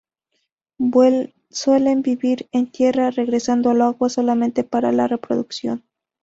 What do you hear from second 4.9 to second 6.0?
la reproducción.